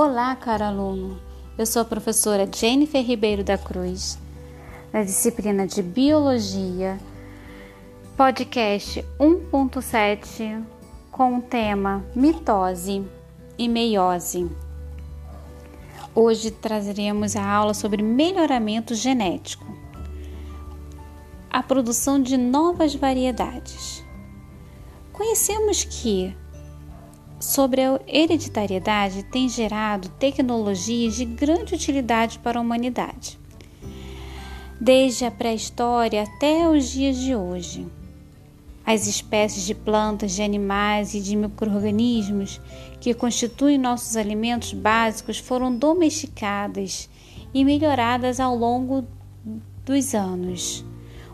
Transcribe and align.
Olá, 0.00 0.36
caro 0.36 0.62
aluno. 0.62 1.20
Eu 1.58 1.66
sou 1.66 1.82
a 1.82 1.84
professora 1.84 2.48
Jennifer 2.54 3.04
Ribeiro 3.04 3.42
da 3.42 3.58
Cruz, 3.58 4.16
da 4.92 5.02
disciplina 5.02 5.66
de 5.66 5.82
Biologia, 5.82 7.00
podcast 8.16 9.04
1.7 9.18 10.62
com 11.10 11.38
o 11.38 11.42
tema 11.42 12.04
mitose 12.14 13.04
e 13.58 13.68
meiose. 13.68 14.48
Hoje 16.14 16.52
trazeremos 16.52 17.34
a 17.34 17.44
aula 17.44 17.74
sobre 17.74 18.00
melhoramento 18.00 18.94
genético, 18.94 19.66
a 21.50 21.60
produção 21.60 22.22
de 22.22 22.36
novas 22.36 22.94
variedades. 22.94 24.04
Conhecemos 25.12 25.82
que 25.82 26.36
sobre 27.40 27.82
a 27.82 28.00
hereditariedade 28.06 29.22
tem 29.24 29.48
gerado 29.48 30.08
tecnologias 30.10 31.14
de 31.14 31.24
grande 31.24 31.74
utilidade 31.74 32.38
para 32.40 32.58
a 32.58 32.62
humanidade, 32.62 33.38
desde 34.80 35.24
a 35.24 35.30
pré-história 35.30 36.22
até 36.22 36.68
os 36.68 36.90
dias 36.90 37.16
de 37.16 37.34
hoje. 37.34 37.86
As 38.84 39.06
espécies 39.06 39.64
de 39.64 39.74
plantas, 39.74 40.32
de 40.32 40.42
animais 40.42 41.12
e 41.12 41.20
de 41.20 41.36
microorganismos 41.36 42.58
que 42.98 43.12
constituem 43.12 43.76
nossos 43.76 44.16
alimentos 44.16 44.72
básicos 44.72 45.38
foram 45.38 45.74
domesticadas 45.74 47.08
e 47.52 47.64
melhoradas 47.64 48.40
ao 48.40 48.56
longo 48.56 49.06
dos 49.84 50.14
anos. 50.14 50.84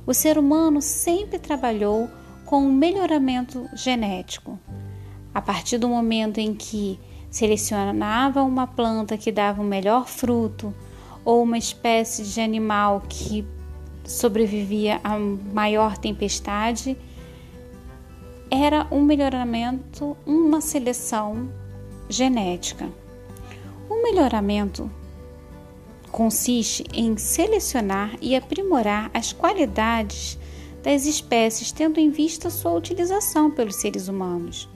O 0.04 0.12
ser 0.12 0.36
humano 0.36 0.82
sempre 0.82 1.38
trabalhou 1.38 2.10
com 2.45 2.66
o 2.66 2.73
melhoramento 2.73 3.68
genético 3.74 4.59
a 5.34 5.43
partir 5.43 5.79
do 5.79 5.88
momento 5.88 6.38
em 6.38 6.55
que 6.55 6.98
selecionava 7.29 8.43
uma 8.43 8.66
planta 8.66 9.18
que 9.18 9.32
dava 9.32 9.60
o 9.60 9.65
um 9.65 9.68
melhor 9.68 10.07
fruto 10.07 10.73
ou 11.24 11.43
uma 11.43 11.59
espécie 11.59 12.23
de 12.23 12.41
animal 12.41 13.02
que 13.09 13.45
sobrevivia 14.04 15.01
a 15.02 15.18
maior 15.18 15.99
tempestade, 15.99 16.96
era 18.51 18.87
um 18.91 19.02
melhoramento, 19.02 20.16
uma 20.24 20.60
seleção 20.60 21.51
genética. 22.09 22.88
O 23.88 24.02
melhoramento 24.02 24.91
consiste 26.13 26.85
em 26.93 27.16
selecionar 27.16 28.16
e 28.21 28.37
aprimorar 28.37 29.10
as 29.13 29.32
qualidades 29.32 30.38
das 30.82 31.07
espécies, 31.07 31.73
tendo 31.73 31.98
em 31.98 32.10
vista 32.10 32.51
sua 32.51 32.74
utilização 32.74 33.51
pelos 33.51 33.76
seres 33.76 34.07
humanos. 34.07 34.69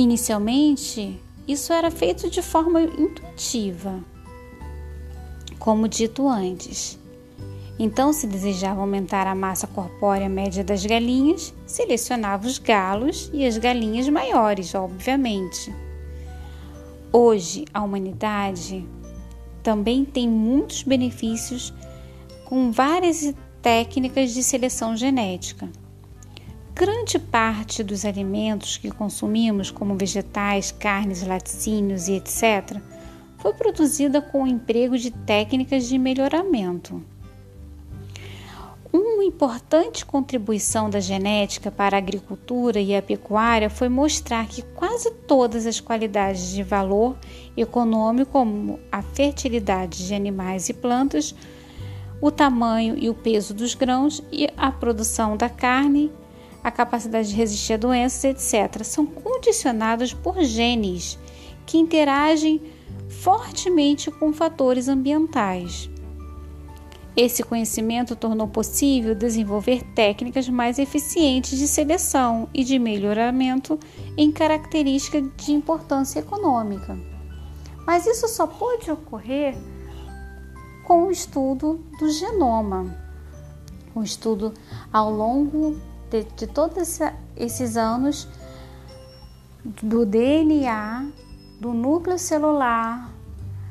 Inicialmente, 0.00 1.20
isso 1.46 1.74
era 1.74 1.90
feito 1.90 2.30
de 2.30 2.40
forma 2.40 2.80
intuitiva, 2.80 4.02
como 5.58 5.86
dito 5.86 6.26
antes. 6.26 6.98
Então, 7.78 8.10
se 8.10 8.26
desejava 8.26 8.80
aumentar 8.80 9.26
a 9.26 9.34
massa 9.34 9.66
corpórea 9.66 10.26
média 10.26 10.64
das 10.64 10.86
galinhas, 10.86 11.52
selecionava 11.66 12.46
os 12.46 12.56
galos 12.56 13.30
e 13.34 13.44
as 13.44 13.58
galinhas 13.58 14.08
maiores, 14.08 14.74
obviamente. 14.74 15.70
Hoje, 17.12 17.66
a 17.74 17.82
humanidade 17.82 18.88
também 19.62 20.02
tem 20.02 20.26
muitos 20.26 20.82
benefícios 20.82 21.74
com 22.46 22.72
várias 22.72 23.34
técnicas 23.60 24.32
de 24.32 24.42
seleção 24.42 24.96
genética. 24.96 25.68
Grande 26.80 27.18
parte 27.18 27.84
dos 27.84 28.06
alimentos 28.06 28.78
que 28.78 28.90
consumimos, 28.90 29.70
como 29.70 29.98
vegetais, 29.98 30.72
carnes, 30.72 31.22
laticínios 31.22 32.08
e 32.08 32.14
etc., 32.14 32.80
foi 33.36 33.52
produzida 33.52 34.22
com 34.22 34.44
o 34.44 34.46
emprego 34.46 34.96
de 34.96 35.10
técnicas 35.10 35.86
de 35.86 35.98
melhoramento. 35.98 37.04
Uma 38.90 39.22
importante 39.22 40.06
contribuição 40.06 40.88
da 40.88 41.00
genética 41.00 41.70
para 41.70 41.98
a 41.98 41.98
agricultura 41.98 42.80
e 42.80 42.96
a 42.96 43.02
pecuária 43.02 43.68
foi 43.68 43.90
mostrar 43.90 44.48
que 44.48 44.62
quase 44.62 45.10
todas 45.10 45.66
as 45.66 45.80
qualidades 45.80 46.50
de 46.50 46.62
valor 46.62 47.14
econômico, 47.58 48.32
como 48.32 48.80
a 48.90 49.02
fertilidade 49.02 50.06
de 50.06 50.14
animais 50.14 50.70
e 50.70 50.72
plantas, 50.72 51.34
o 52.22 52.30
tamanho 52.30 52.96
e 52.96 53.10
o 53.10 53.14
peso 53.14 53.52
dos 53.52 53.74
grãos 53.74 54.22
e 54.32 54.48
a 54.56 54.72
produção 54.72 55.36
da 55.36 55.50
carne 55.50 56.10
a 56.62 56.70
capacidade 56.70 57.28
de 57.28 57.34
resistir 57.34 57.74
a 57.74 57.76
doenças, 57.76 58.24
etc., 58.24 58.84
são 58.84 59.06
condicionados 59.06 60.12
por 60.12 60.42
genes 60.42 61.18
que 61.66 61.78
interagem 61.78 62.60
fortemente 63.08 64.10
com 64.10 64.32
fatores 64.32 64.88
ambientais. 64.88 65.90
Esse 67.16 67.42
conhecimento 67.42 68.14
tornou 68.14 68.46
possível 68.46 69.14
desenvolver 69.14 69.82
técnicas 69.94 70.48
mais 70.48 70.78
eficientes 70.78 71.58
de 71.58 71.66
seleção 71.66 72.48
e 72.54 72.62
de 72.62 72.78
melhoramento 72.78 73.78
em 74.16 74.30
características 74.30 75.24
de 75.36 75.52
importância 75.52 76.20
econômica. 76.20 76.98
Mas 77.86 78.06
isso 78.06 78.28
só 78.28 78.46
pode 78.46 78.90
ocorrer 78.90 79.56
com 80.84 81.04
o 81.04 81.10
estudo 81.10 81.84
do 81.98 82.08
genoma, 82.10 82.96
o 83.94 84.02
estudo 84.02 84.54
ao 84.92 85.12
longo 85.12 85.76
de, 86.10 86.24
de 86.24 86.46
todos 86.46 86.98
esses 87.36 87.76
anos 87.76 88.28
do 89.82 90.04
DNA, 90.04 91.10
do 91.60 91.72
núcleo 91.72 92.18
celular, 92.18 93.10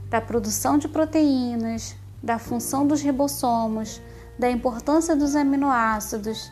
da 0.10 0.22
produção 0.22 0.78
de 0.78 0.88
proteínas, 0.88 1.96
da 2.22 2.40
função 2.40 2.88
dos 2.88 3.02
ribossomos, 3.02 4.02
da 4.38 4.50
importância 4.50 5.16
dos 5.16 5.36
aminoácidos, 5.36 6.52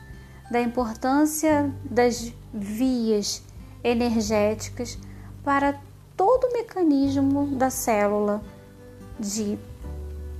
da 0.51 0.61
importância 0.61 1.71
das 1.83 2.33
vias 2.53 3.43
energéticas 3.83 4.97
para 5.43 5.79
todo 6.15 6.45
o 6.45 6.53
mecanismo 6.53 7.47
da 7.55 7.69
célula 7.69 8.41
de 9.19 9.57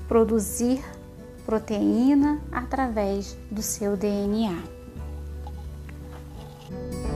produzir 0.08 0.84
proteína 1.46 2.42
através 2.52 3.38
do 3.52 3.62
seu 3.62 3.96
DNA. 3.96 4.77
Thank 6.70 6.94
you. 6.94 7.07